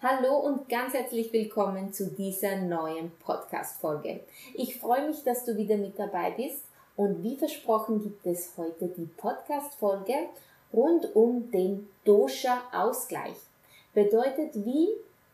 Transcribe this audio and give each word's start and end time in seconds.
Hallo 0.00 0.36
und 0.36 0.68
ganz 0.68 0.94
herzlich 0.94 1.32
willkommen 1.32 1.92
zu 1.92 2.06
dieser 2.06 2.54
neuen 2.54 3.10
Podcast-Folge. 3.18 4.20
Ich 4.54 4.78
freue 4.78 5.08
mich, 5.08 5.24
dass 5.24 5.44
du 5.44 5.56
wieder 5.56 5.76
mit 5.76 5.98
dabei 5.98 6.30
bist 6.30 6.62
und 6.94 7.24
wie 7.24 7.34
versprochen 7.34 8.04
gibt 8.04 8.24
es 8.24 8.52
heute 8.56 8.86
die 8.86 9.08
Podcast-Folge 9.16 10.14
rund 10.72 11.16
um 11.16 11.50
den 11.50 11.88
Dosha-Ausgleich. 12.04 13.34
Bedeutet, 13.92 14.54
wie 14.64 14.86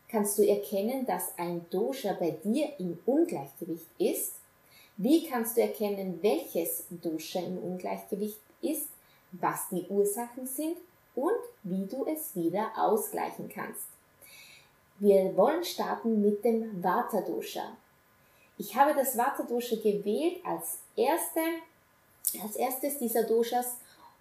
kannst 0.09 0.39
du 0.39 0.41
erkennen, 0.41 1.05
dass 1.05 1.37
ein 1.37 1.67
Dosha 1.69 2.13
bei 2.19 2.31
dir 2.31 2.69
im 2.79 2.97
Ungleichgewicht 3.05 3.91
ist? 3.99 4.33
Wie 4.97 5.27
kannst 5.27 5.57
du 5.57 5.61
erkennen, 5.61 6.17
welches 6.23 6.85
Dosha 6.89 7.37
im 7.37 7.59
Ungleichgewicht 7.59 8.41
ist, 8.63 8.87
was 9.31 9.69
die 9.69 9.85
Ursachen 9.89 10.47
sind 10.47 10.77
und 11.13 11.37
wie 11.61 11.85
du 11.85 12.07
es 12.07 12.35
wieder 12.35 12.71
ausgleichen 12.75 13.47
kannst? 13.47 13.94
Wir 15.05 15.37
wollen 15.37 15.63
starten 15.63 16.19
mit 16.19 16.43
dem 16.43 16.81
Vata 16.81 17.21
Dosha. 17.21 17.77
Ich 18.57 18.75
habe 18.75 18.95
das 18.95 19.15
Vata 19.15 19.43
Dosha 19.43 19.75
gewählt 19.75 20.37
als, 20.43 20.79
erste, 20.95 21.41
als 22.41 22.55
erstes 22.55 22.97
dieser 22.97 23.21
Doshas, 23.21 23.75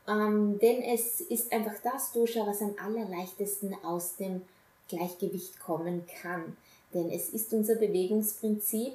ähm, 0.06 0.58
denn 0.58 0.82
es 0.82 1.22
ist 1.22 1.50
einfach 1.50 1.76
das 1.82 2.12
Dosha, 2.12 2.46
was 2.46 2.60
am 2.60 2.74
allerleichtesten 2.78 3.74
aus 3.82 4.16
dem 4.16 4.42
Gleichgewicht 4.90 5.58
kommen 5.58 6.06
kann. 6.20 6.54
Denn 6.92 7.10
es 7.10 7.30
ist 7.30 7.54
unser 7.54 7.76
Bewegungsprinzip 7.76 8.92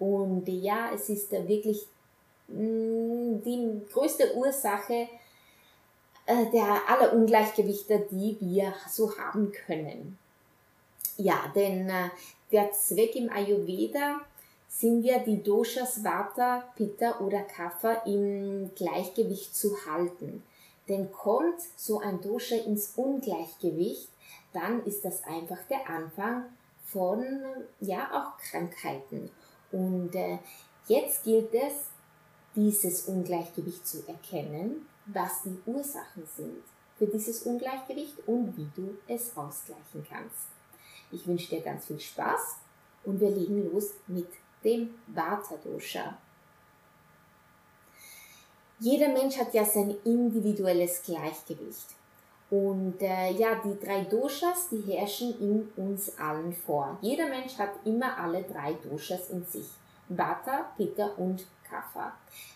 und 0.00 0.48
ja, 0.48 0.90
es 0.92 1.08
ist 1.08 1.30
wirklich 1.30 1.86
mm, 2.48 3.42
die 3.44 3.80
größte 3.92 4.34
Ursache 4.34 5.06
äh, 6.26 6.46
der 6.50 6.80
aller 6.88 7.12
Ungleichgewichte, 7.12 8.08
die 8.10 8.36
wir 8.40 8.74
so 8.90 9.16
haben 9.16 9.52
können. 9.52 10.18
Ja, 11.18 11.52
denn 11.54 11.88
äh, 11.90 12.10
der 12.52 12.70
Zweck 12.70 13.16
im 13.16 13.28
Ayurveda 13.28 14.20
sind 14.68 15.02
ja 15.02 15.18
die 15.18 15.42
Doshas 15.42 16.04
Vata, 16.04 16.64
Pitta 16.76 17.18
oder 17.18 17.42
Kapha 17.42 18.02
im 18.06 18.70
Gleichgewicht 18.76 19.54
zu 19.54 19.76
halten. 19.84 20.44
Denn 20.88 21.10
kommt 21.10 21.60
so 21.76 21.98
ein 21.98 22.20
Dosha 22.20 22.54
ins 22.54 22.92
Ungleichgewicht, 22.96 24.08
dann 24.52 24.84
ist 24.84 25.04
das 25.04 25.24
einfach 25.24 25.58
der 25.68 25.90
Anfang 25.90 26.44
von 26.84 27.26
ja 27.80 28.08
auch 28.12 28.40
Krankheiten. 28.40 29.30
Und 29.72 30.14
äh, 30.14 30.38
jetzt 30.86 31.24
gilt 31.24 31.52
es, 31.52 31.90
dieses 32.54 33.02
Ungleichgewicht 33.02 33.86
zu 33.86 34.06
erkennen, 34.06 34.86
was 35.06 35.42
die 35.42 35.58
Ursachen 35.66 36.26
sind 36.36 36.62
für 36.96 37.06
dieses 37.06 37.42
Ungleichgewicht 37.42 38.14
und 38.26 38.56
wie 38.56 38.68
du 38.74 38.96
es 39.06 39.36
ausgleichen 39.36 40.06
kannst. 40.08 40.57
Ich 41.10 41.26
wünsche 41.26 41.50
dir 41.50 41.62
ganz 41.62 41.86
viel 41.86 42.00
Spaß 42.00 42.56
und 43.04 43.20
wir 43.20 43.30
legen 43.30 43.70
los 43.72 43.94
mit 44.06 44.28
dem 44.64 44.94
Vata 45.06 45.56
Dosha. 45.64 46.16
Jeder 48.80 49.08
Mensch 49.08 49.36
hat 49.36 49.54
ja 49.54 49.64
sein 49.64 49.96
individuelles 50.04 51.02
Gleichgewicht. 51.02 51.86
Und 52.50 53.02
äh, 53.02 53.32
ja, 53.32 53.60
die 53.62 53.78
drei 53.84 54.04
Doshas, 54.04 54.68
die 54.70 54.80
herrschen 54.82 55.38
in 55.40 55.68
uns 55.76 56.16
allen 56.18 56.52
vor. 56.52 56.96
Jeder 57.02 57.28
Mensch 57.28 57.58
hat 57.58 57.70
immer 57.84 58.16
alle 58.16 58.42
drei 58.42 58.72
Doshas 58.74 59.30
in 59.30 59.44
sich. 59.44 59.66
Vata, 60.08 60.70
Pitta 60.76 61.08
und 61.16 61.44
Kapha. 61.68 62.12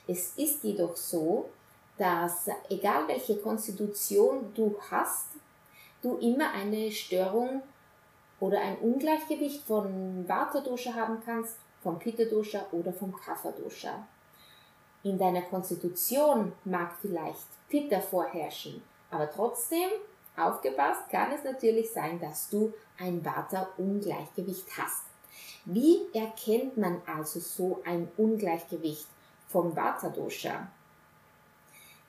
Es 0.07 0.33
ist 0.37 0.65
jedoch 0.65 0.97
so, 0.97 1.51
dass 1.99 2.47
egal 2.71 3.07
welche 3.09 3.37
Konstitution 3.37 4.53
du 4.55 4.77
hast, 4.91 5.27
du 6.01 6.17
immer 6.17 6.53
eine 6.53 6.91
Störung 6.91 7.63
oder 8.43 8.61
ein 8.61 8.77
Ungleichgewicht 8.79 9.63
von 9.63 10.29
Vata 10.29 10.61
Dosha 10.63 10.93
haben 10.95 11.23
kannst, 11.25 11.59
vom 11.81 12.01
Pitta 12.01 12.25
Dosha 12.25 12.67
oder 12.73 12.93
vom 12.93 13.15
Kapha 13.15 13.53
Dosha. 13.53 14.05
In 15.05 15.17
deiner 15.17 15.43
Konstitution 15.43 16.51
mag 16.65 16.91
vielleicht 17.01 17.47
Pitta 17.69 18.01
vorherrschen, 18.01 18.83
aber 19.13 19.31
trotzdem, 19.31 19.89
aufgepasst, 20.37 21.09
kann 21.09 21.31
es 21.31 21.45
natürlich 21.45 21.93
sein, 21.93 22.19
dass 22.19 22.51
du 22.51 22.73
ein 22.99 23.25
Vata 23.25 23.69
Ungleichgewicht 23.79 24.67
hast. 24.77 25.05
Wie 25.65 26.01
erkennt 26.13 26.77
man 26.77 27.01
also 27.07 27.39
so 27.39 27.81
ein 27.85 28.09
Ungleichgewicht 28.17 29.07
vom 29.47 29.77
Vata 29.77 30.09
Dosha? 30.09 30.67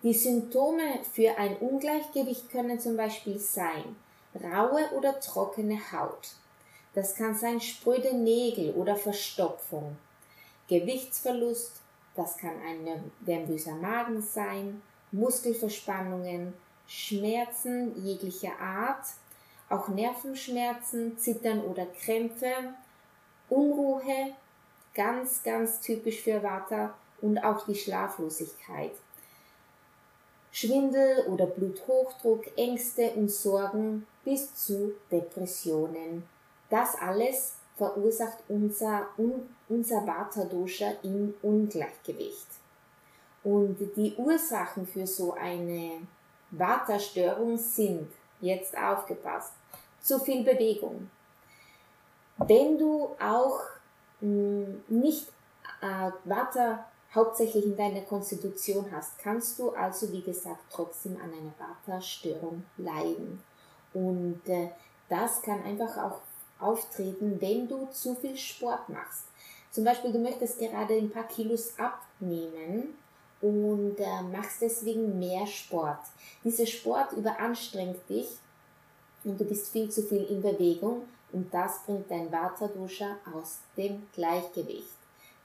Die 0.01 0.15
Symptome 0.15 1.03
für 1.13 1.37
ein 1.37 1.57
Ungleichgewicht 1.57 2.49
können 2.49 2.79
zum 2.79 2.97
Beispiel 2.97 3.37
sein, 3.37 3.95
raue 4.41 4.89
oder 4.91 5.19
trockene 5.19 5.79
Haut. 5.91 6.35
Das 6.93 7.15
kann 7.15 7.35
sein 7.35 7.59
spröde 7.59 8.15
Nägel 8.15 8.71
oder 8.73 8.95
Verstopfung, 8.95 9.97
Gewichtsverlust, 10.67 11.81
das 12.15 12.37
kann 12.37 12.53
ein 12.65 13.11
nervöser 13.25 13.75
Magen 13.75 14.21
sein, 14.21 14.81
Muskelverspannungen, 15.11 16.53
Schmerzen 16.87 18.05
jeglicher 18.05 18.59
Art, 18.59 19.05
auch 19.69 19.87
Nervenschmerzen, 19.87 21.17
Zittern 21.17 21.61
oder 21.61 21.85
Krämpfe, 21.85 22.51
Unruhe, 23.49 24.35
ganz, 24.93 25.41
ganz 25.43 25.81
typisch 25.81 26.21
für 26.21 26.43
Vata 26.43 26.93
und 27.21 27.39
auch 27.39 27.65
die 27.65 27.75
Schlaflosigkeit. 27.75 28.91
Schwindel 30.51 31.25
oder 31.27 31.47
Bluthochdruck, 31.47 32.45
Ängste 32.57 33.09
und 33.11 33.31
Sorgen 33.31 34.05
bis 34.23 34.53
zu 34.55 34.93
Depressionen. 35.11 36.23
Das 36.69 36.95
alles 36.95 37.53
verursacht 37.77 38.37
unser, 38.47 39.07
unser 39.69 40.07
Vata-Dosha 40.07 40.93
im 41.03 41.33
Ungleichgewicht. 41.41 42.47
Und 43.43 43.77
die 43.95 44.15
Ursachen 44.15 44.87
für 44.87 45.05
so 45.05 45.33
eine 45.33 46.07
Vata-Störung 46.51 47.57
sind, 47.57 48.09
jetzt 48.39 48.77
aufgepasst, 48.77 49.53
zu 50.01 50.19
viel 50.19 50.43
Bewegung. 50.43 51.09
Wenn 52.37 52.77
du 52.77 53.15
auch 53.19 53.59
mh, 54.21 54.65
hm, 54.67 54.83
nicht 54.87 55.27
äh, 55.81 56.11
Vata 56.25 56.85
hauptsächlich 57.13 57.65
in 57.65 57.77
deiner 57.77 58.01
Konstitution 58.01 58.85
hast, 58.91 59.17
kannst 59.19 59.59
du 59.59 59.71
also, 59.71 60.11
wie 60.11 60.21
gesagt, 60.21 60.63
trotzdem 60.71 61.15
an 61.17 61.31
einer 61.31 61.53
Vata-Störung 61.57 62.63
leiden. 62.77 63.43
Und 63.93 64.41
äh, 64.47 64.69
das 65.09 65.41
kann 65.41 65.63
einfach 65.63 65.97
auch 65.97 66.21
auftreten, 66.59 67.39
wenn 67.39 67.67
du 67.67 67.87
zu 67.91 68.15
viel 68.15 68.37
Sport 68.37 68.89
machst. 68.89 69.25
Zum 69.71 69.83
Beispiel, 69.83 70.11
du 70.11 70.19
möchtest 70.19 70.59
gerade 70.59 70.93
ein 70.93 71.09
paar 71.09 71.27
Kilos 71.27 71.73
abnehmen 71.77 72.95
und 73.41 73.95
äh, 73.99 74.21
machst 74.31 74.61
deswegen 74.61 75.19
mehr 75.19 75.45
Sport. 75.47 75.99
Dieser 76.43 76.65
Sport 76.65 77.13
überanstrengt 77.13 78.07
dich 78.07 78.27
und 79.23 79.39
du 79.39 79.45
bist 79.45 79.71
viel 79.71 79.89
zu 79.89 80.03
viel 80.03 80.23
in 80.23 80.41
Bewegung 80.41 81.03
und 81.31 81.53
das 81.53 81.83
bringt 81.85 82.09
dein 82.09 82.31
Vata-Dosha 82.31 83.17
aus 83.33 83.59
dem 83.75 84.07
Gleichgewicht. 84.13 84.95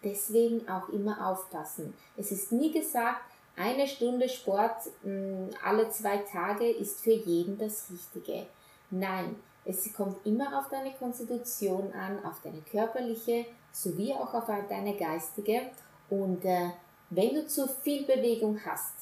Deswegen 0.05 0.69
auch 0.69 0.89
immer 0.91 1.27
aufpassen. 1.27 1.95
Es 2.17 2.31
ist 2.31 2.53
nie 2.53 2.71
gesagt, 2.71 3.23
eine 3.59 3.87
Stunde 3.87 4.29
Sport 4.29 4.77
mh, 5.03 5.13
mm, 5.13 5.51
alle 5.65 5.91
zwei 5.91 6.19
Tage 6.19 6.71
ist 6.71 7.01
für 7.01 7.13
jeden 7.13 7.59
das 7.59 7.91
Richtige. 7.91 8.47
Nein, 8.91 9.37
es 9.65 9.93
kommt 9.93 10.25
immer 10.25 10.59
auf 10.59 10.69
deine 10.71 10.93
Konstitution 10.93 11.93
an, 11.93 12.25
auf 12.25 12.41
deine 12.43 12.63
körperliche 12.63 13.45
sowie 13.73 14.15
auch 14.15 14.33
auf 14.33 14.47
deine 14.69 14.97
geistige. 14.97 15.63
Und 16.09 16.45
äh, 16.45 16.71
wenn 17.11 17.35
du 17.35 17.47
zu 17.47 17.69
viel 17.69 18.05
Bewegung 18.05 18.59
hast, 18.65 18.95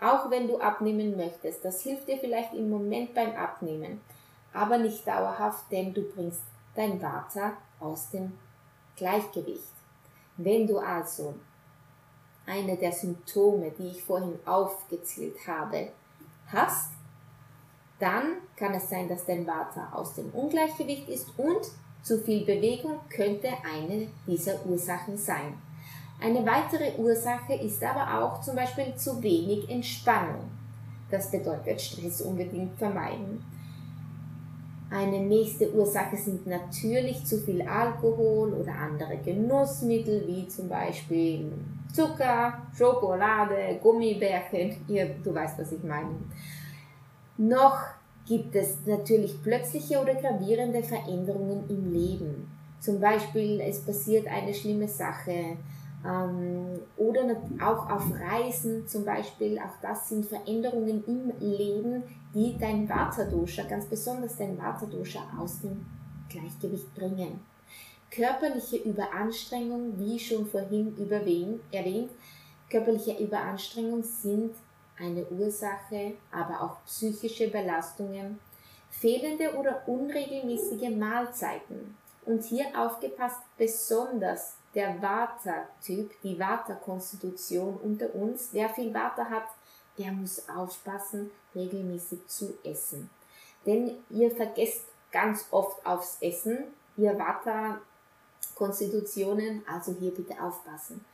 auch 0.00 0.30
wenn 0.30 0.46
du 0.46 0.58
abnehmen 0.58 1.16
möchtest, 1.16 1.64
das 1.64 1.82
hilft 1.82 2.08
dir 2.08 2.18
vielleicht 2.18 2.54
im 2.54 2.70
Moment 2.70 3.14
beim 3.14 3.34
Abnehmen, 3.34 4.00
aber 4.52 4.78
nicht 4.78 5.06
dauerhaft, 5.06 5.70
denn 5.70 5.92
du 5.92 6.02
bringst 6.02 6.42
dein 6.74 7.00
Vata 7.00 7.56
aus 7.80 8.10
dem 8.10 8.32
Gleichgewicht. 8.96 9.72
Wenn 10.36 10.66
du 10.66 10.78
also 10.78 11.34
eine 12.46 12.76
der 12.76 12.92
Symptome, 12.92 13.72
die 13.78 13.88
ich 13.88 14.02
vorhin 14.02 14.38
aufgezählt 14.44 15.36
habe, 15.46 15.88
hast, 16.46 16.92
dann 17.98 18.36
kann 18.56 18.74
es 18.74 18.88
sein, 18.88 19.08
dass 19.08 19.24
dein 19.26 19.46
Vata 19.46 19.92
aus 19.92 20.14
dem 20.14 20.30
Ungleichgewicht 20.30 21.08
ist 21.08 21.26
und 21.38 21.60
zu 22.02 22.18
viel 22.18 22.44
Bewegung 22.44 23.00
könnte 23.08 23.48
eine 23.64 24.08
dieser 24.26 24.64
Ursachen 24.66 25.18
sein. 25.18 25.54
Eine 26.20 26.46
weitere 26.46 26.96
Ursache 26.98 27.54
ist 27.54 27.82
aber 27.82 28.22
auch 28.22 28.40
zum 28.40 28.56
Beispiel 28.56 28.94
zu 28.96 29.22
wenig 29.22 29.68
Entspannung. 29.68 30.50
Das 31.10 31.30
bedeutet 31.30 31.80
Stress 31.80 32.20
unbedingt 32.20 32.78
vermeiden. 32.78 33.44
Eine 34.90 35.20
nächste 35.20 35.72
Ursache 35.74 36.16
sind 36.16 36.46
natürlich 36.46 37.24
zu 37.24 37.38
viel 37.38 37.62
Alkohol 37.62 38.52
oder 38.52 38.72
andere 38.72 39.18
Genussmittel, 39.18 40.26
wie 40.26 40.46
zum 40.46 40.68
Beispiel 40.68 41.52
Zucker, 41.92 42.62
Schokolade, 42.76 43.78
Gummibärchen. 43.82 44.76
Ihr, 44.88 45.16
du 45.22 45.34
weißt, 45.34 45.58
was 45.58 45.72
ich 45.72 45.82
meine. 45.82 46.16
Noch 47.38 47.78
gibt 48.26 48.54
es 48.56 48.84
natürlich 48.86 49.42
plötzliche 49.42 50.00
oder 50.00 50.14
gravierende 50.14 50.82
Veränderungen 50.82 51.64
im 51.68 51.92
Leben. 51.92 52.50
Zum 52.80 53.00
Beispiel, 53.00 53.60
es 53.60 53.84
passiert 53.84 54.26
eine 54.26 54.52
schlimme 54.52 54.88
Sache, 54.88 55.56
ähm, 56.06 56.80
oder 56.96 57.22
auch 57.60 57.90
auf 57.90 58.04
Reisen 58.20 58.86
zum 58.86 59.04
Beispiel, 59.04 59.58
auch 59.58 59.80
das 59.82 60.08
sind 60.08 60.26
Veränderungen 60.26 61.02
im 61.06 61.32
Leben, 61.40 62.02
die 62.34 62.56
dein 62.58 62.88
Vata-Dosha, 62.88 63.64
ganz 63.64 63.86
besonders 63.86 64.36
dein 64.36 64.58
Vata-Dosha 64.58 65.20
aus 65.38 65.60
dem 65.60 65.84
Gleichgewicht 66.28 66.94
bringen. 66.94 67.40
Körperliche 68.10 68.78
Überanstrengung, 68.78 69.98
wie 69.98 70.18
schon 70.18 70.46
vorhin 70.46 70.96
erwähnt, 71.72 72.10
körperliche 72.70 73.18
Überanstrengung 73.18 74.02
sind 74.02 74.54
eine 74.98 75.26
Ursache, 75.26 76.14
aber 76.30 76.62
auch 76.62 76.84
psychische 76.86 77.48
Belastungen, 77.48 78.38
fehlende 78.90 79.54
oder 79.54 79.82
unregelmäßige 79.86 80.90
Mahlzeiten. 80.90 81.96
Und 82.24 82.44
hier 82.44 82.66
aufgepasst, 82.76 83.40
besonders 83.56 84.56
der 84.74 85.00
Vata-Typ, 85.00 86.10
die 86.22 86.38
Vata-Konstitution 86.38 87.78
unter 87.82 88.14
uns. 88.14 88.48
Wer 88.52 88.68
viel 88.68 88.92
Vata 88.92 89.24
hat, 89.30 89.46
der 89.98 90.12
muss 90.12 90.48
aufpassen, 90.48 91.30
regelmäßig 91.54 92.26
zu 92.26 92.54
essen. 92.64 93.08
Denn 93.64 93.96
ihr 94.10 94.30
vergesst 94.30 94.84
ganz 95.12 95.46
oft 95.50 95.84
aufs 95.86 96.18
Essen, 96.20 96.58
ihr 96.96 97.18
Vata-Konstitutionen, 98.54 99.62
also 99.66 99.94
hier 99.98 100.12
bitte 100.12 100.40
aufpassen. 100.40 101.04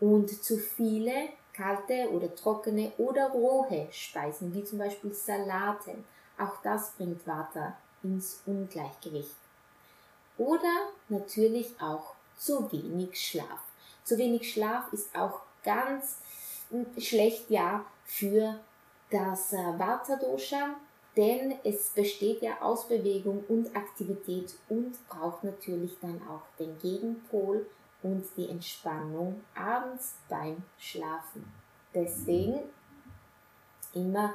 Und 0.00 0.42
zu 0.42 0.58
viele 0.58 1.30
kalte 1.52 2.10
oder 2.10 2.34
trockene 2.34 2.92
oder 2.98 3.30
rohe 3.30 3.88
Speisen, 3.90 4.54
wie 4.54 4.64
zum 4.64 4.78
Beispiel 4.78 5.12
Salate, 5.12 5.94
auch 6.38 6.62
das 6.62 6.92
bringt 6.92 7.26
Vata 7.26 7.76
ins 8.02 8.40
Ungleichgewicht. 8.46 9.36
Oder 10.38 10.88
natürlich 11.08 11.74
auch 11.80 12.14
zu 12.38 12.72
wenig 12.72 13.20
Schlaf. 13.20 13.60
Zu 14.04 14.16
wenig 14.16 14.50
Schlaf 14.50 14.90
ist 14.92 15.14
auch 15.14 15.40
ganz 15.62 16.16
hm, 16.70 16.86
schlecht 16.98 17.50
ja 17.50 17.84
für 18.04 18.58
das 19.10 19.52
äh, 19.52 19.78
Vata 19.78 20.16
Dosha, 20.16 20.76
denn 21.16 21.54
es 21.64 21.90
besteht 21.90 22.42
ja 22.42 22.60
aus 22.60 22.86
Bewegung 22.88 23.44
und 23.48 23.74
Aktivität 23.76 24.54
und 24.68 24.94
braucht 25.08 25.44
natürlich 25.44 25.96
dann 26.00 26.20
auch 26.28 26.42
den 26.58 26.78
Gegenpol 26.78 27.66
und 28.02 28.24
die 28.36 28.48
Entspannung 28.48 29.42
abends 29.54 30.14
beim 30.28 30.62
Schlafen. 30.78 31.52
Deswegen 31.94 32.60
immer, 33.92 34.34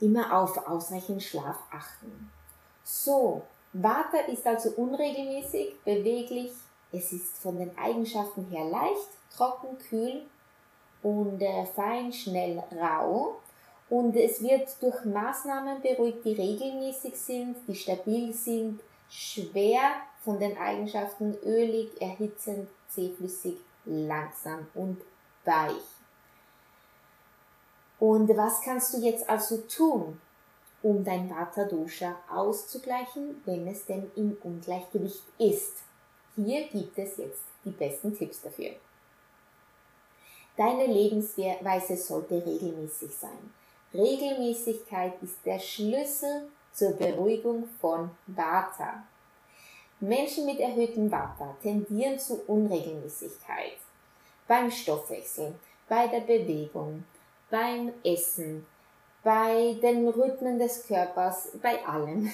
immer 0.00 0.36
auf 0.36 0.66
ausreichend 0.66 1.22
Schlaf 1.22 1.58
achten. 1.70 2.30
So, 2.82 3.42
Vata 3.72 4.18
ist 4.28 4.46
also 4.46 4.70
unregelmäßig, 4.70 5.82
beweglich, 5.84 6.52
es 6.92 7.12
ist 7.12 7.38
von 7.38 7.58
den 7.58 7.76
Eigenschaften 7.76 8.46
her 8.50 8.64
leicht, 8.64 9.08
trocken, 9.34 9.78
kühl 9.78 10.22
und 11.02 11.40
äh, 11.40 11.66
fein, 11.66 12.12
schnell, 12.12 12.62
rau. 12.70 13.40
Und 13.90 14.16
es 14.16 14.42
wird 14.42 14.68
durch 14.80 15.04
Maßnahmen 15.04 15.82
beruhigt, 15.82 16.24
die 16.24 16.32
regelmäßig 16.32 17.16
sind, 17.16 17.56
die 17.68 17.74
stabil 17.74 18.32
sind, 18.32 18.80
schwer 19.10 19.92
von 20.22 20.38
den 20.38 20.56
Eigenschaften 20.56 21.36
ölig, 21.44 21.90
erhitzend, 22.00 22.68
zähflüssig, 22.88 23.56
langsam 23.84 24.66
und 24.74 25.00
weich. 25.44 25.74
Und 27.98 28.28
was 28.36 28.60
kannst 28.62 28.94
du 28.94 28.98
jetzt 28.98 29.28
also 29.28 29.58
tun, 29.58 30.20
um 30.82 31.04
dein 31.04 31.30
Vata 31.30 31.64
Dosha 31.64 32.16
auszugleichen, 32.30 33.42
wenn 33.44 33.66
es 33.66 33.84
denn 33.86 34.10
im 34.16 34.36
Ungleichgewicht 34.42 35.24
ist? 35.38 35.74
Hier 36.36 36.66
gibt 36.68 36.98
es 36.98 37.16
jetzt 37.18 37.44
die 37.64 37.70
besten 37.70 38.16
Tipps 38.16 38.42
dafür. 38.42 38.70
Deine 40.56 40.86
Lebensweise 40.86 41.96
sollte 41.96 42.44
regelmäßig 42.44 43.14
sein. 43.14 43.52
Regelmäßigkeit 43.94 45.14
ist 45.22 45.38
der 45.44 45.60
Schlüssel 45.60 46.48
zur 46.72 46.92
Beruhigung 46.92 47.68
von 47.80 48.10
Vata. 48.26 49.04
Menschen 50.00 50.46
mit 50.46 50.58
erhöhtem 50.58 51.10
Vata 51.10 51.56
tendieren 51.62 52.18
zu 52.18 52.42
Unregelmäßigkeit 52.48 53.78
beim 54.48 54.70
Stoffwechsel, 54.70 55.54
bei 55.88 56.08
der 56.08 56.20
Bewegung, 56.20 57.04
beim 57.50 57.92
Essen, 58.02 58.66
bei 59.22 59.76
den 59.80 60.08
Rhythmen 60.08 60.58
des 60.58 60.86
Körpers, 60.86 61.50
bei 61.62 61.84
allem. 61.86 62.30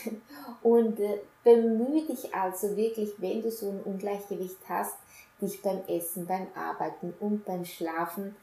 Und 0.62 0.98
äh, 0.98 1.20
bemühe 1.44 2.04
dich 2.06 2.34
also 2.34 2.76
wirklich, 2.76 3.12
wenn 3.18 3.42
du 3.42 3.50
so 3.50 3.68
ein 3.68 3.82
Ungleichgewicht 3.84 4.58
hast, 4.68 4.96
dich 5.40 5.62
beim 5.62 5.82
Essen, 5.86 6.26
beim 6.26 6.48
Arbeiten 6.54 7.14
und 7.20 7.44
beim 7.44 7.64
Schlafen 7.64 8.34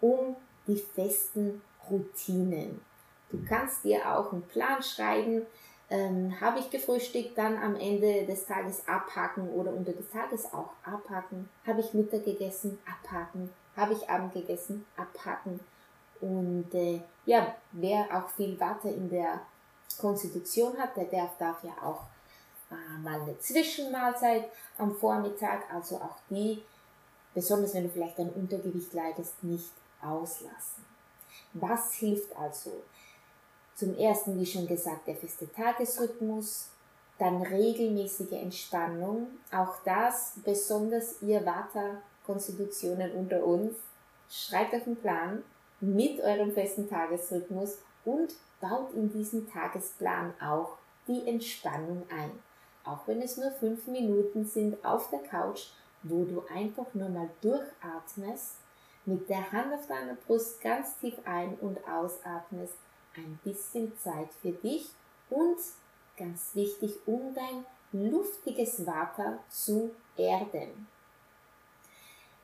um 0.00 0.36
die 0.66 0.76
festen 0.76 1.62
Routinen. 1.90 2.80
Du 3.30 3.44
kannst 3.46 3.84
dir 3.84 4.16
auch 4.16 4.32
einen 4.32 4.42
Plan 4.42 4.82
schreiben, 4.82 5.46
ähm, 5.90 6.38
habe 6.40 6.58
ich 6.58 6.70
gefrühstückt, 6.70 7.36
dann 7.36 7.56
am 7.56 7.74
Ende 7.76 8.26
des 8.26 8.46
Tages 8.46 8.86
abhaken 8.86 9.48
oder 9.50 9.72
unter 9.72 9.92
des 9.92 10.10
Tages 10.10 10.52
auch 10.52 10.70
abhaken. 10.84 11.48
Habe 11.66 11.80
ich 11.80 11.94
Mittag 11.94 12.24
gegessen, 12.24 12.78
abhaken. 12.86 13.50
Habe 13.76 13.94
ich 13.94 14.08
Abend 14.08 14.34
gegessen, 14.34 14.84
abhaken. 14.96 15.60
Und 16.20 16.74
äh, 16.74 17.00
ja, 17.24 17.54
wer 17.72 18.06
auch 18.12 18.28
viel 18.30 18.58
Watte 18.60 18.88
in 18.90 19.08
der 19.08 19.40
Konstitution 19.98 20.76
hat, 20.76 20.96
der 20.96 21.04
darf, 21.04 21.38
darf 21.38 21.62
ja 21.62 21.72
auch 21.82 22.02
äh, 22.70 22.98
mal 23.02 23.20
eine 23.20 23.38
Zwischenmahlzeit 23.38 24.50
am 24.76 24.94
Vormittag, 24.94 25.62
also 25.72 25.96
auch 25.96 26.16
die, 26.28 26.62
besonders 27.34 27.74
wenn 27.74 27.84
du 27.84 27.90
vielleicht 27.90 28.18
ein 28.18 28.30
Untergewicht 28.30 28.92
leidest, 28.92 29.42
nicht 29.42 29.72
auslassen. 30.02 30.84
Was 31.54 31.94
hilft 31.94 32.36
also? 32.36 32.82
Zum 33.74 33.96
ersten, 33.96 34.38
wie 34.38 34.46
schon 34.46 34.66
gesagt, 34.66 35.06
der 35.06 35.16
feste 35.16 35.50
Tagesrhythmus, 35.52 36.70
dann 37.18 37.42
regelmäßige 37.42 38.32
Entspannung, 38.32 39.28
auch 39.52 39.76
das 39.84 40.34
besonders 40.44 41.20
ihr 41.22 41.44
Vata-Konstitutionen 41.44 43.12
unter 43.12 43.44
uns. 43.44 43.74
Schreibt 44.30 44.74
euch 44.74 44.86
einen 44.86 44.96
Plan, 44.96 45.42
mit 45.80 46.20
eurem 46.20 46.52
festen 46.52 46.88
Tagesrhythmus 46.88 47.78
und 48.04 48.34
baut 48.60 48.92
in 48.94 49.12
diesen 49.12 49.50
Tagesplan 49.50 50.34
auch 50.40 50.76
die 51.06 51.26
Entspannung 51.26 52.02
ein. 52.10 52.30
Auch 52.84 53.06
wenn 53.06 53.22
es 53.22 53.36
nur 53.36 53.50
fünf 53.52 53.86
Minuten 53.86 54.44
sind 54.44 54.84
auf 54.84 55.10
der 55.10 55.20
Couch, 55.20 55.68
wo 56.02 56.24
du 56.24 56.42
einfach 56.52 56.86
nur 56.94 57.08
mal 57.08 57.28
durchatmest, 57.42 58.56
mit 59.08 59.28
der 59.30 59.50
Hand 59.52 59.72
auf 59.72 59.86
deiner 59.86 60.14
Brust 60.14 60.60
ganz 60.60 60.98
tief 60.98 61.14
ein- 61.24 61.56
und 61.60 61.78
ausatmest, 61.88 62.74
ein 63.16 63.38
bisschen 63.42 63.96
Zeit 63.98 64.28
für 64.42 64.52
dich 64.52 64.90
und 65.30 65.56
ganz 66.16 66.54
wichtig, 66.54 66.94
um 67.06 67.34
dein 67.34 67.64
luftiges 67.92 68.86
Water 68.86 69.38
zu 69.48 69.90
erden. 70.16 70.86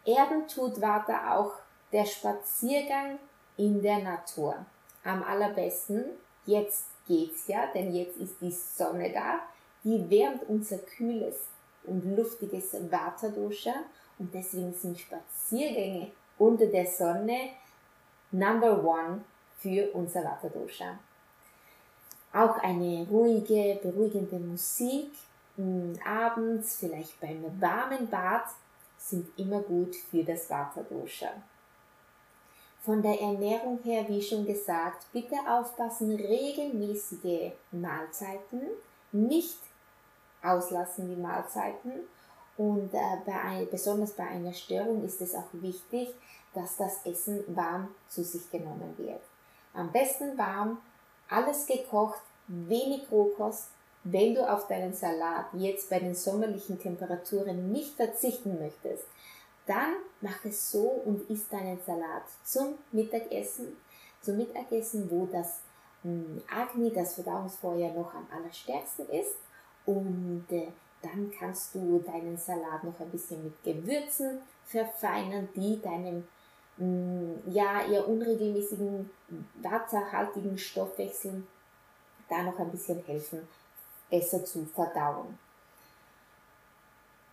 Erden 0.06 0.48
tut 0.48 0.80
Water 0.80 1.36
auch 1.36 1.52
der 1.92 2.06
Spaziergang 2.06 3.18
in 3.58 3.82
der 3.82 3.98
Natur. 3.98 4.64
Am 5.04 5.22
allerbesten, 5.22 6.04
jetzt 6.46 6.86
geht's 7.06 7.46
ja, 7.46 7.66
denn 7.74 7.94
jetzt 7.94 8.16
ist 8.16 8.40
die 8.40 8.50
Sonne 8.50 9.12
da, 9.12 9.40
die 9.82 10.08
wärmt 10.08 10.48
unser 10.48 10.78
kühles 10.78 11.36
und 11.84 12.16
luftiges 12.16 12.70
Dosha 12.70 13.74
und 14.18 14.32
deswegen 14.32 14.72
sind 14.72 14.98
Spaziergänge 14.98 16.10
unter 16.38 16.66
der 16.66 16.86
Sonne 16.86 17.50
Number 18.30 18.82
One 18.82 19.24
für 19.58 19.90
unser 19.92 20.24
Vata 20.24 20.48
Dosha. 20.48 20.98
Auch 22.32 22.58
eine 22.58 23.06
ruhige, 23.08 23.78
beruhigende 23.82 24.38
Musik 24.38 25.12
hm, 25.56 25.98
abends, 26.04 26.76
vielleicht 26.76 27.20
beim 27.20 27.44
warmen 27.60 28.08
Bad, 28.08 28.46
sind 28.98 29.28
immer 29.38 29.60
gut 29.60 29.94
für 29.94 30.24
das 30.24 30.50
Vata 30.50 30.82
Dosha. 30.82 31.30
Von 32.82 33.00
der 33.00 33.18
Ernährung 33.20 33.78
her, 33.82 34.04
wie 34.08 34.20
schon 34.20 34.44
gesagt, 34.44 35.06
bitte 35.12 35.36
aufpassen, 35.48 36.16
regelmäßige 36.16 37.52
Mahlzeiten, 37.70 38.60
nicht 39.12 39.58
auslassen 40.42 41.08
die 41.08 41.20
Mahlzeiten 41.20 41.92
Und 42.56 42.94
äh, 42.94 42.98
bei 43.26 43.40
ein, 43.40 43.68
besonders 43.70 44.12
bei 44.12 44.24
einer 44.24 44.52
Störung 44.52 45.04
ist 45.04 45.20
es 45.20 45.34
auch 45.34 45.48
wichtig, 45.52 46.14
dass 46.54 46.76
das 46.76 47.04
Essen 47.04 47.44
warm 47.48 47.88
zu 48.08 48.22
sich 48.22 48.50
genommen 48.50 48.94
wird. 48.96 49.20
Am 49.72 49.90
besten 49.90 50.38
warm, 50.38 50.78
alles 51.28 51.66
gekocht, 51.66 52.20
wenig 52.46 53.10
Rohkost. 53.10 53.70
Wenn 54.04 54.34
du 54.34 54.48
auf 54.48 54.68
deinen 54.68 54.92
Salat 54.92 55.46
jetzt 55.54 55.90
bei 55.90 55.98
den 55.98 56.14
sommerlichen 56.14 56.78
Temperaturen 56.78 57.72
nicht 57.72 57.96
verzichten 57.96 58.58
möchtest, 58.58 59.04
dann 59.66 59.94
mach 60.20 60.44
es 60.44 60.70
so 60.70 61.02
und 61.04 61.28
isst 61.30 61.52
deinen 61.52 61.80
Salat 61.86 62.24
zum 62.44 62.74
Mittagessen, 62.92 63.76
zum 64.20 64.36
Mittagessen, 64.36 65.10
wo 65.10 65.26
das 65.26 65.60
hm, 66.02 66.42
Agni, 66.54 66.92
das 66.92 67.14
Verdauungsfeuer, 67.14 67.92
noch 67.94 68.12
am 68.14 68.28
allerstärksten 68.30 69.08
ist. 69.08 69.36
Und 69.86 70.46
äh, 70.50 70.68
dann 71.04 71.30
kannst 71.38 71.74
du 71.74 71.98
deinen 72.00 72.36
Salat 72.36 72.82
noch 72.82 72.98
ein 72.98 73.10
bisschen 73.10 73.44
mit 73.44 73.62
Gewürzen 73.62 74.40
verfeinern, 74.66 75.48
die 75.54 75.80
deinem 75.80 76.26
hm, 76.78 77.42
ja 77.46 77.86
eher 77.86 78.08
unregelmäßigen 78.08 79.10
wasserhaltigen 79.62 80.58
Stoffwechsel 80.58 81.44
da 82.28 82.42
noch 82.42 82.58
ein 82.58 82.70
bisschen 82.70 83.04
helfen, 83.04 83.46
besser 84.10 84.44
zu 84.44 84.64
verdauen. 84.64 85.38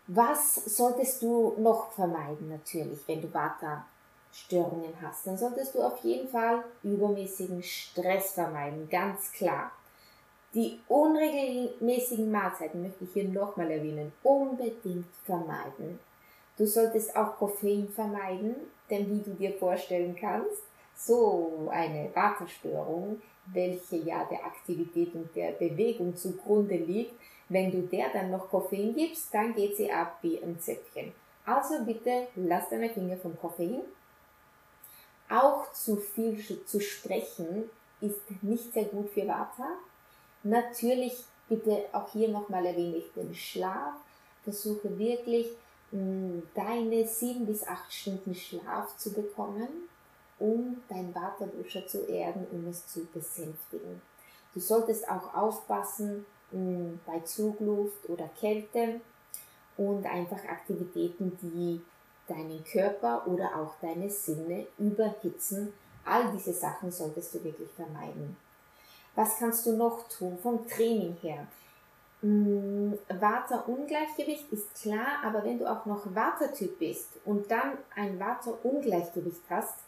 Was 0.08 0.56
solltest 0.56 1.22
du 1.22 1.56
noch 1.58 1.92
vermeiden 1.94 2.50
natürlich, 2.50 3.08
wenn 3.08 3.22
du 3.22 3.34
Vata-Störungen 3.34 4.94
hast? 5.02 5.26
Dann 5.26 5.38
solltest 5.38 5.74
du 5.74 5.82
auf 5.82 6.04
jeden 6.04 6.28
Fall 6.28 6.66
übermäßigen 6.84 7.64
Stress 7.64 8.34
vermeiden, 8.34 8.90
ganz 8.90 9.32
klar. 9.32 9.72
Die 10.54 10.80
unregelmäßigen 10.90 12.30
Mahlzeiten 12.30 12.82
möchte 12.82 13.06
ich 13.06 13.14
hier 13.14 13.30
nochmal 13.30 13.72
erwähnen, 13.72 14.12
unbedingt 14.22 15.08
vermeiden. 15.26 16.00
Du 16.58 16.66
solltest 16.68 17.16
auch 17.16 17.38
Koffein 17.38 17.88
vermeiden, 17.88 18.56
denn 18.90 19.10
wie 19.10 19.22
du 19.22 19.34
dir 19.34 19.54
vorstellen 19.54 20.16
kannst, 20.20 20.64
so 20.94 21.70
eine 21.72 22.10
Vata-Störung, 22.14 23.22
welche 23.46 23.98
ja 23.98 24.26
der 24.26 24.46
Aktivität 24.46 25.16
und 25.16 25.34
der 25.36 25.54
Bewegung 25.54 26.16
zugrunde 26.16 26.76
liegt, 26.76 27.14
wenn 27.48 27.72
du 27.72 27.82
der 27.82 28.10
dann 28.10 28.32
noch 28.32 28.50
Koffein 28.50 28.94
gibst, 28.94 29.34
dann 29.34 29.54
geht 29.54 29.78
sie 29.78 29.92
ab 29.92 30.18
wie 30.22 30.42
ein 30.44 30.60
Zäpfchen. 30.60 31.14
Also 31.46 31.84
bitte 31.86 32.28
lass 32.36 32.70
deine 32.70 32.90
Finger 32.90 33.18
vom 33.18 33.40
Koffein. 33.40 33.82
Auch 35.30 35.72
zu 35.72 35.96
viel 35.96 36.38
zu 36.66 36.80
sprechen 36.82 37.70
ist 38.02 38.22
nicht 38.42 38.74
sehr 38.74 38.86
gut 38.86 39.10
für 39.10 39.28
Vata. 39.28 39.78
Natürlich 40.44 41.24
bitte 41.48 41.86
auch 41.92 42.12
hier 42.12 42.30
nochmal 42.30 42.66
erwähne 42.66 42.98
ich 42.98 43.12
den 43.14 43.34
Schlaf. 43.34 43.94
Versuche 44.44 44.98
wirklich 44.98 45.48
mm, 45.92 46.40
deine 46.56 47.08
sieben 47.08 47.46
bis 47.46 47.68
acht 47.68 47.94
Stunden 47.94 48.34
Schlaf 48.34 48.98
zu 48.98 49.14
bekommen, 49.14 49.68
um 50.40 50.82
dein 50.90 51.14
Vata-Duscher 51.14 51.86
zu 51.86 52.06
erden, 52.08 52.48
um 52.52 52.68
es 52.68 52.88
zu 52.88 53.06
besänftigen. 53.14 54.02
Du 54.54 54.60
solltest 54.60 55.08
auch 55.08 55.34
aufpassen, 55.34 56.26
bei 57.06 57.20
Zugluft 57.22 58.10
oder 58.10 58.30
Kälte 58.40 59.00
und 59.78 60.06
einfach 60.06 60.44
Aktivitäten, 60.46 61.38
die 61.42 61.82
deinen 62.28 62.64
Körper 62.64 63.26
oder 63.28 63.56
auch 63.56 63.76
deine 63.82 64.10
Sinne 64.10 64.68
überhitzen. 64.78 65.74
All 66.04 66.32
diese 66.32 66.54
Sachen 66.54 66.92
solltest 66.92 67.34
du 67.36 67.44
wirklich 67.44 67.70
vermeiden. 67.72 68.36
Was 69.16 69.38
kannst 69.38 69.66
du 69.66 69.74
noch 69.74 70.08
tun 70.08 70.38
vom 70.42 70.66
Training 70.68 71.18
her? 71.22 71.46
Vata-Ungleichgewicht 72.22 74.52
ist 74.52 74.76
klar, 74.76 75.24
aber 75.24 75.44
wenn 75.44 75.58
du 75.58 75.66
auch 75.66 75.88
noch 75.88 76.06
Vata-Typ 76.14 76.78
bist 76.78 77.10
und 77.26 77.50
dann 77.50 77.80
ein 77.96 78.20
Vata-Ungleichgewicht 78.20 79.42
hast, 79.50 79.80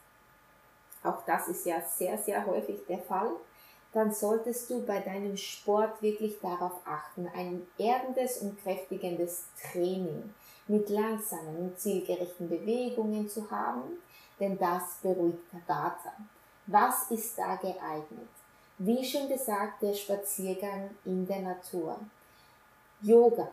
auch 1.04 1.24
das 1.26 1.48
ist 1.48 1.66
ja 1.66 1.82
sehr, 1.82 2.18
sehr 2.18 2.46
häufig 2.46 2.86
der 2.88 3.00
Fall, 3.00 3.32
dann 3.94 4.12
solltest 4.12 4.70
du 4.72 4.84
bei 4.84 5.00
deinem 5.00 5.38
Sport 5.38 6.02
wirklich 6.02 6.40
darauf 6.40 6.82
achten, 6.86 7.30
ein 7.36 7.68
erdendes 7.78 8.40
und 8.40 8.60
kräftigendes 8.64 9.46
Training 9.72 10.34
mit 10.68 10.90
langsamen 10.90 11.58
und 11.58 11.80
zielgerichten 11.80 12.50
Bewegungen 12.50 13.30
zu 13.30 13.52
haben, 13.52 13.84
denn 14.40 14.58
das 14.58 14.98
beruhigt 15.04 15.54
der 15.54 15.62
Vata. 15.68 16.14
Was 16.66 17.12
ist 17.12 17.38
da 17.38 17.56
geeignet? 17.58 18.30
Wie 18.78 19.04
schon 19.04 19.30
gesagt, 19.30 19.82
der 19.82 19.94
Spaziergang 19.94 20.92
in 21.06 21.28
der 21.28 21.42
Natur. 21.42 22.00
Yoga. 23.02 23.50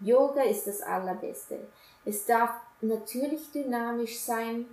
Yoga 0.00 0.42
ist 0.42 0.66
das 0.66 0.80
Allerbeste. 0.80 1.58
Es 2.04 2.24
darf 2.24 2.50
natürlich 2.80 3.50
dynamisch 3.52 4.20
sein, 4.20 4.66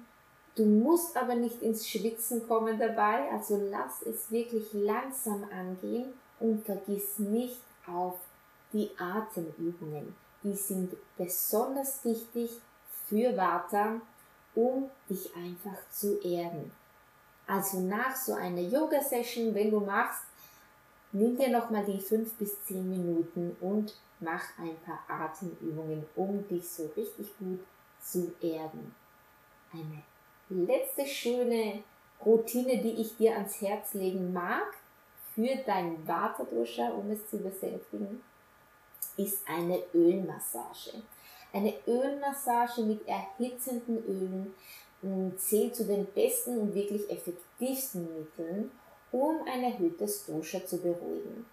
Du 0.55 0.65
musst 0.65 1.15
aber 1.15 1.35
nicht 1.35 1.61
ins 1.61 1.87
Schwitzen 1.87 2.45
kommen 2.47 2.77
dabei, 2.77 3.31
also 3.31 3.57
lass 3.69 4.01
es 4.01 4.29
wirklich 4.31 4.67
langsam 4.73 5.45
angehen 5.49 6.13
und 6.39 6.65
vergiss 6.65 7.19
nicht 7.19 7.61
auf 7.87 8.15
die 8.73 8.91
Atemübungen. 8.97 10.13
Die 10.43 10.55
sind 10.55 10.93
besonders 11.17 12.03
wichtig 12.03 12.51
für 13.07 13.35
Vata, 13.37 14.01
um 14.53 14.89
dich 15.09 15.33
einfach 15.35 15.77
zu 15.89 16.19
erden. 16.21 16.71
Also 17.51 17.81
nach 17.81 18.15
so 18.15 18.33
einer 18.33 18.61
Yoga-Session, 18.61 19.53
wenn 19.53 19.71
du 19.71 19.81
machst, 19.81 20.23
nimm 21.11 21.35
dir 21.35 21.49
nochmal 21.49 21.83
die 21.83 21.99
fünf 21.99 22.33
bis 22.35 22.63
zehn 22.63 22.89
Minuten 22.89 23.57
und 23.59 23.93
mach 24.21 24.57
ein 24.57 24.77
paar 24.85 25.03
Atemübungen, 25.09 26.05
um 26.15 26.47
dich 26.47 26.69
so 26.69 26.89
richtig 26.95 27.37
gut 27.37 27.59
zu 28.01 28.33
erden. 28.41 28.95
Eine 29.73 30.01
letzte 30.47 31.05
schöne 31.05 31.83
Routine, 32.25 32.81
die 32.81 33.01
ich 33.01 33.17
dir 33.17 33.33
ans 33.33 33.59
Herz 33.59 33.95
legen 33.95 34.31
mag 34.31 34.73
für 35.35 35.53
deinen 35.65 36.07
Vata-Dosha, 36.07 36.91
um 36.91 37.11
es 37.11 37.29
zu 37.29 37.37
besänftigen, 37.37 38.23
ist 39.17 39.45
eine 39.45 39.83
Ölmassage. 39.93 41.03
Eine 41.51 41.73
Ölmassage 41.85 42.83
mit 42.83 43.05
erhitzenden 43.05 44.05
Ölen 44.05 44.53
zählt 45.37 45.75
zu 45.75 45.85
den 45.85 46.05
besten 46.05 46.59
und 46.59 46.75
wirklich 46.75 47.09
effektivsten 47.09 48.07
Mitteln, 48.17 48.71
um 49.11 49.37
ein 49.45 49.63
erhöhtes 49.63 50.25
Dosha 50.25 50.65
zu 50.65 50.77
beruhigen. 50.77 51.45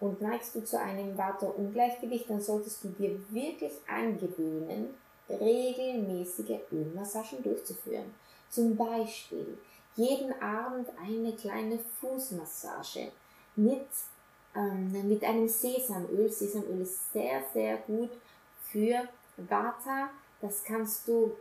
Und 0.00 0.20
neigst 0.20 0.54
du 0.54 0.64
zu 0.64 0.78
einem 0.78 1.16
Vata-Ungleichgewicht, 1.16 2.30
dann 2.30 2.40
solltest 2.40 2.84
du 2.84 2.88
dir 2.88 3.18
wirklich 3.30 3.72
angewöhnen, 3.86 4.94
regelmäßige 5.28 6.60
Ölmassagen 6.72 7.42
durchzuführen. 7.42 8.14
Zum 8.48 8.76
Beispiel 8.76 9.58
jeden 9.96 10.32
Abend 10.40 10.88
eine 11.00 11.32
kleine 11.34 11.78
Fußmassage 12.00 13.12
mit, 13.56 13.86
ähm, 14.56 15.08
mit 15.08 15.22
einem 15.22 15.48
Sesamöl. 15.48 16.30
Sesamöl 16.30 16.80
ist 16.80 17.12
sehr, 17.12 17.42
sehr 17.52 17.76
gut 17.78 18.10
für 18.62 19.06
Vata. 19.36 20.10
Das 20.40 20.64
kannst 20.64 21.06
du 21.06 21.36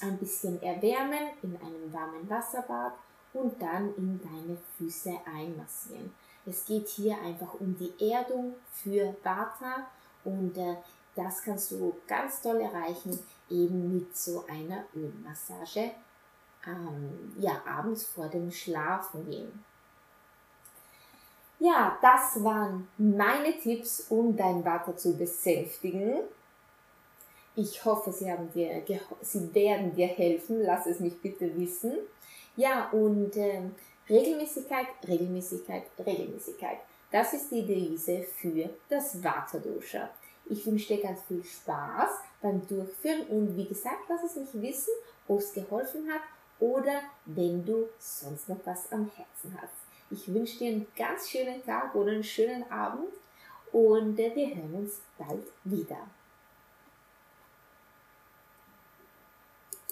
ein 0.00 0.18
bisschen 0.18 0.60
erwärmen 0.62 1.30
in 1.42 1.56
einem 1.56 1.92
warmen 1.92 2.28
Wasserbad 2.28 2.94
und 3.32 3.60
dann 3.60 3.94
in 3.96 4.20
deine 4.20 4.56
Füße 4.76 5.12
einmassieren. 5.24 6.12
Es 6.46 6.64
geht 6.64 6.88
hier 6.88 7.20
einfach 7.20 7.54
um 7.54 7.76
die 7.76 8.10
Erdung 8.10 8.54
für 8.70 9.16
Vata 9.22 9.86
und 10.24 10.56
äh, 10.58 10.76
das 11.14 11.42
kannst 11.42 11.70
du 11.70 11.94
ganz 12.06 12.42
toll 12.42 12.60
erreichen, 12.60 13.18
eben 13.48 13.94
mit 13.94 14.16
so 14.16 14.44
einer 14.46 14.84
Ölmassage 14.94 15.92
ähm, 16.66 17.34
ja, 17.38 17.62
abends 17.66 18.04
vor 18.04 18.28
dem 18.28 18.50
Schlafen 18.50 19.28
gehen. 19.30 19.64
Ja, 21.60 21.98
das 22.02 22.42
waren 22.42 22.88
meine 22.98 23.58
Tipps, 23.58 24.06
um 24.10 24.36
dein 24.36 24.62
Vater 24.62 24.96
zu 24.96 25.16
besänftigen. 25.16 26.22
Ich 27.56 27.84
hoffe, 27.84 28.12
sie, 28.12 28.30
haben 28.30 28.50
dir, 28.52 28.82
sie 29.20 29.54
werden 29.54 29.94
dir 29.94 30.08
helfen. 30.08 30.62
Lass 30.62 30.86
es 30.86 31.00
mich 31.00 31.20
bitte 31.20 31.56
wissen. 31.56 31.94
Ja, 32.56 32.88
und 32.90 33.36
äh, 33.36 33.62
Regelmäßigkeit, 34.08 34.86
Regelmäßigkeit, 35.06 35.84
Regelmäßigkeit. 36.04 36.78
Das 37.10 37.32
ist 37.32 37.50
die 37.50 37.64
Devise 37.64 38.22
für 38.22 38.70
das 38.88 39.22
Vata-Dosha. 39.22 40.10
Ich 40.46 40.66
wünsche 40.66 40.94
dir 40.94 41.02
ganz 41.02 41.22
viel 41.22 41.42
Spaß 41.44 42.10
beim 42.42 42.66
Durchführen 42.66 43.22
und 43.28 43.56
wie 43.56 43.66
gesagt, 43.66 44.02
lass 44.08 44.24
es 44.24 44.36
mich 44.36 44.62
wissen, 44.62 44.92
ob 45.28 45.38
es 45.38 45.52
geholfen 45.52 46.12
hat 46.12 46.20
oder 46.60 47.00
wenn 47.24 47.64
du 47.64 47.88
sonst 47.98 48.48
noch 48.48 48.60
was 48.64 48.92
am 48.92 49.10
Herzen 49.16 49.56
hast. 49.60 49.72
Ich 50.10 50.32
wünsche 50.32 50.58
dir 50.58 50.72
einen 50.72 50.86
ganz 50.96 51.30
schönen 51.30 51.64
Tag 51.64 51.94
oder 51.94 52.10
einen 52.10 52.24
schönen 52.24 52.70
Abend 52.70 53.08
und 53.72 54.18
wir 54.18 54.34
hören 54.34 54.74
uns 54.74 55.00
bald 55.16 55.46
wieder. 55.64 55.98